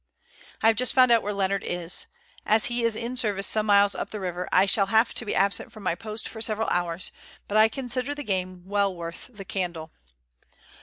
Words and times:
I 0.63 0.67
have 0.67 0.77
just 0.77 0.93
found 0.93 1.11
out 1.11 1.21
where 1.21 1.31
Leonard 1.31 1.63
is. 1.63 2.07
As 2.43 2.65
he 2.73 2.83
is 2.83 2.95
in 2.95 3.15
service 3.17 3.45
some 3.45 3.67
miles 3.67 3.93
up 3.93 4.09
the 4.09 4.19
river, 4.19 4.49
I 4.51 4.65
shall 4.65 4.87
have 4.87 5.13
to 5.13 5.25
be 5.25 5.35
absent 5.35 5.71
from 5.71 5.83
my 5.83 5.93
post 5.93 6.27
for 6.27 6.41
several 6.41 6.69
hours, 6.69 7.11
but 7.47 7.55
I 7.55 7.69
consider 7.69 8.15
the 8.15 8.23
game 8.23 8.63
well 8.65 8.95
worth 8.95 9.29
the 9.31 9.45
candle. 9.45 9.91